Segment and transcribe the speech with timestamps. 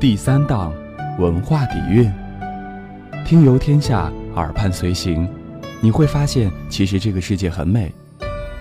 [0.00, 0.72] 第三档
[1.18, 2.08] 文化底蕴，
[3.26, 5.28] 听游天下，耳畔随行，
[5.80, 7.92] 你会发现其实这个世界很美。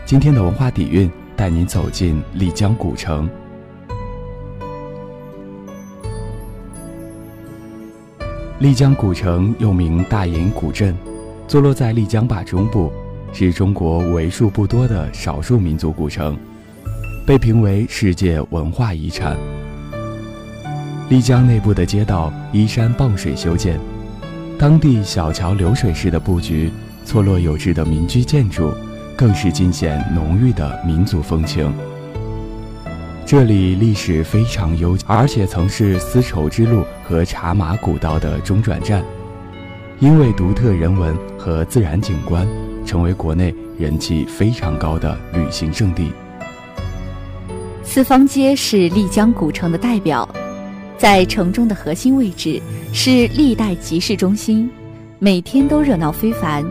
[0.04, 3.30] 今天的文化底蕴带您走进丽江古城。
[8.58, 10.98] 丽江古城又名大研古镇，
[11.48, 12.92] 坐落在丽江坝中部，
[13.32, 16.36] 是中国为数不多的少数民族古城，
[17.28, 19.38] 被评为世界文化遗产。
[21.10, 23.80] 丽江内部的街道依山傍水修建，
[24.60, 26.70] 当地小桥流水式的布局，
[27.06, 28.74] 错落有致的民居建筑，
[29.16, 31.74] 更是尽显浓郁的民族风情。
[33.26, 39.02] 这里历史非常悠久，而且曾是丝绸之路和茶马古道的中转站，
[40.00, 42.46] 因为独特人文和自然景观，
[42.86, 46.12] 成为国内人气非常高的旅行胜地。
[47.82, 50.28] 四方街是丽江古城的代表。
[50.98, 52.60] 在城中的核心位置
[52.92, 54.68] 是历代集市中心，
[55.20, 56.66] 每天都热闹非凡。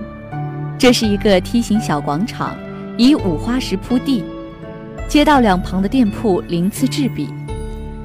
[0.77, 2.56] 这是一个梯形小广场，
[2.98, 4.24] 以五花石铺地，
[5.06, 7.28] 街道两旁的店铺鳞次栉比。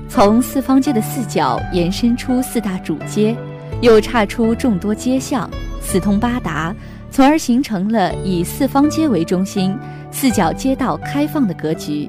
[0.07, 3.35] 从四方街的四角延伸出四大主街，
[3.81, 5.49] 又岔出众多街巷，
[5.81, 6.75] 四通八达，
[7.09, 9.75] 从而形成了以四方街为中心、
[10.11, 12.07] 四角街道开放的格局。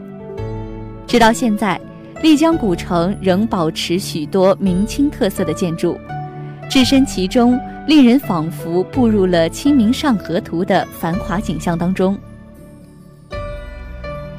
[1.07, 1.81] 直到现在。
[2.23, 5.99] 丽江古城仍保持许多明清特色的建筑，
[6.71, 12.17] 置身其中，令人仿佛步入了《清明上河图》的繁华景象当中。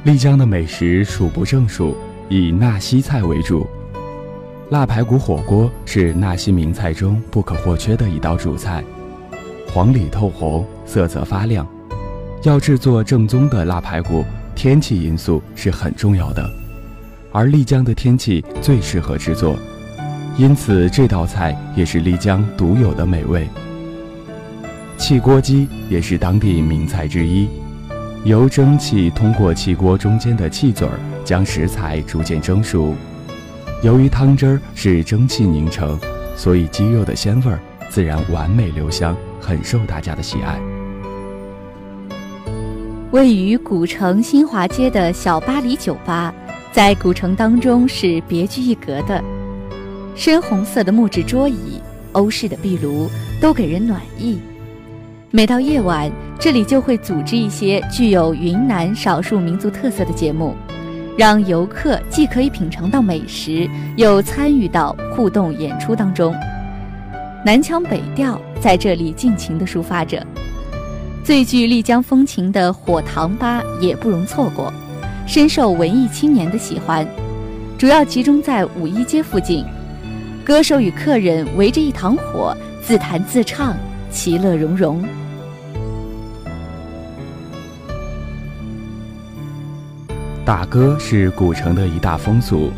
[0.04, 1.94] 丽江的美食数不胜数，
[2.30, 3.66] 以纳西菜为主，
[4.70, 8.82] 腊排骨火锅是纳西名菜中不可或缺的一道主菜，
[9.68, 11.66] 黄里透红，色泽发亮。
[12.44, 14.24] 要制作正宗的腊排骨，
[14.54, 16.50] 天气因素是很重要的。
[17.34, 19.58] 而丽江的天气最适合制作，
[20.38, 23.48] 因此这道菜也是丽江独有的美味。
[24.96, 27.48] 汽锅鸡也是当地名菜之一，
[28.22, 30.94] 由蒸汽通过汽锅中间的气嘴儿
[31.24, 32.94] 将食材逐渐蒸熟。
[33.82, 35.98] 由于汤汁儿是蒸汽凝成，
[36.36, 37.58] 所以鸡肉的鲜味儿
[37.88, 40.56] 自然完美留香，很受大家的喜爱。
[43.10, 46.32] 位于古城新华街的小巴黎酒吧。
[46.74, 49.22] 在古城当中是别具一格的，
[50.16, 51.80] 深红色的木质桌椅、
[52.10, 53.08] 欧式的壁炉
[53.40, 54.40] 都给人暖意。
[55.30, 60.56] 每到夜晚，这里就会组织一些具有云南少数民族特色的节目，
[61.16, 66.34] 让游客既可以品尝到美食，又参与到互动演出当中。
[67.46, 70.26] 南腔北调在这里尽情地抒发着，
[71.22, 74.74] 最具丽江风情的火塘吧也不容错过。
[75.26, 77.06] 深受文艺青年的喜欢，
[77.78, 79.64] 主要集中在五一街附近。
[80.44, 83.74] 歌手与客人围着一堂火，自弹自唱，
[84.10, 85.02] 其乐融融。
[90.44, 92.70] 打歌是古城的一大风俗，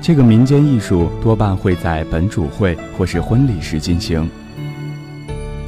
[0.00, 4.28] 这个民间艺术多半会在本主会或是婚礼时进行。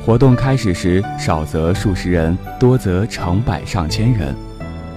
[0.04, 4.34] 活动开始时，少则数十人，多则成百上千人。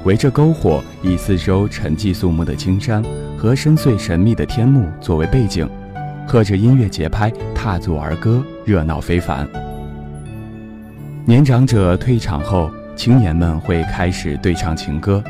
[0.05, 3.03] 围着篝火，以四周沉寂肃穆的青山
[3.37, 5.69] 和深邃神秘的天幕作为背景，
[6.25, 9.47] 和着音乐节拍踏足儿歌，热闹非凡。
[11.25, 15.21] 年长者退场后，青年们会开始对唱情歌，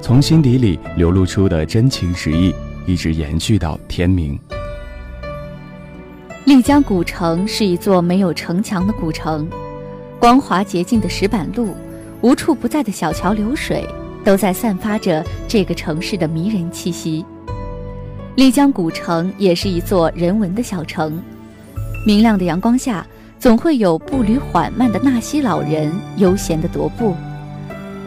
[0.00, 2.54] 从心底里流露出的真情实意，
[2.86, 4.38] 一直延续到天明。
[6.46, 9.46] 丽江古城是一座没有城墙的古城，
[10.18, 11.76] 光滑洁净的石板路，
[12.22, 13.86] 无处不在的小桥流水。
[14.26, 17.24] 都在散发着这个城市的迷人气息。
[18.34, 21.22] 丽江古城也是一座人文的小城，
[22.04, 23.06] 明亮的阳光下，
[23.38, 27.14] 总会有步履缓慢的纳西老人悠闲地踱步。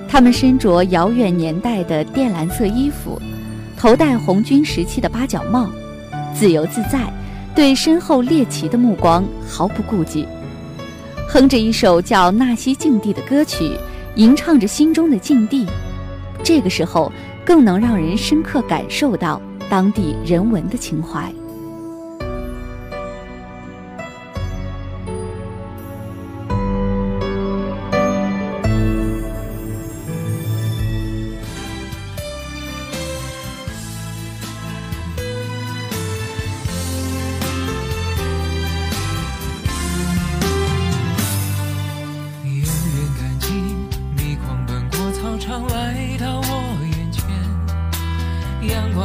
[0.09, 3.17] 他们身着遥远年代的靛蓝色衣服，
[3.77, 5.69] 头戴红军时期的八角帽，
[6.35, 6.99] 自由自在，
[7.55, 10.27] 对身后猎奇的目光毫不顾忌，
[11.29, 13.71] 哼着一首叫《纳西禁地》的歌曲，
[14.15, 15.65] 吟唱着心中的禁地。
[16.43, 17.11] 这个时候，
[17.45, 21.33] 更能让人深刻感受到当地人文的情怀。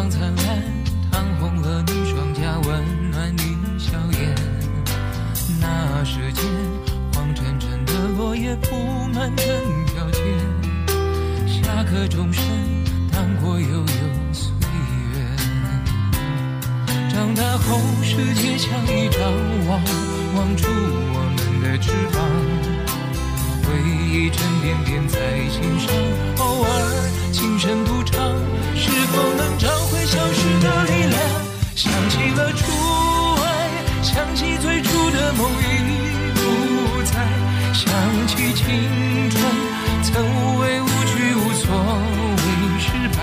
[0.05, 0.62] 光灿烂。
[1.11, 4.35] 烫红了你双颊，温暖你笑颜。
[5.59, 6.45] 那时间，
[7.15, 8.77] 黄澄澄的落叶铺
[9.15, 9.47] 满整
[9.87, 10.21] 条街，
[11.47, 12.45] 下课钟声
[13.11, 13.87] 荡过悠悠
[14.33, 14.53] 岁
[15.15, 15.25] 月。
[17.09, 19.23] 长大后，世界像一张
[19.67, 19.81] 网，
[20.35, 22.21] 网住我们的翅膀。
[23.65, 25.89] 回忆沉甸甸在心上，
[26.45, 26.69] 偶尔
[27.33, 28.21] 轻声独唱，
[28.77, 29.69] 是否能找
[30.05, 31.19] 消失的力量？
[31.75, 32.71] 想起了初
[33.43, 33.47] 爱，
[34.03, 35.65] 想起最初的梦已
[36.35, 37.15] 不在，
[37.73, 37.85] 想
[38.29, 38.65] 起青
[39.31, 39.43] 春
[40.03, 41.67] 曾无畏无惧无所
[42.37, 42.43] 谓
[42.79, 42.87] 失
[43.17, 43.19] 败。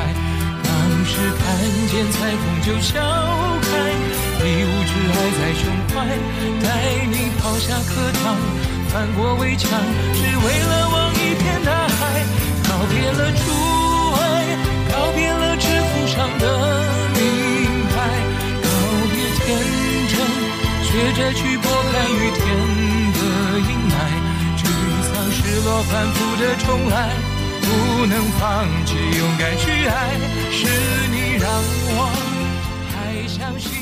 [0.64, 0.70] 当
[1.06, 1.42] 时看
[1.88, 3.00] 见彩虹就笑
[3.62, 3.70] 开，
[4.44, 5.64] 你无知爱在胸
[5.94, 5.96] 怀，
[6.62, 6.68] 带
[7.08, 8.36] 你跑下课堂。
[8.90, 9.70] 翻过围墙，
[10.14, 12.26] 只为了望一片大海。
[21.34, 22.42] 去拨开雨天
[23.14, 23.20] 的
[23.60, 23.94] 阴霾。
[24.58, 24.64] 沮
[25.04, 27.10] 丧、失落、反复的重来，
[27.62, 30.20] 不能放弃，勇敢去爱，
[30.52, 30.68] 是
[31.12, 31.50] 你让
[31.94, 32.10] 我
[32.90, 33.81] 还相信。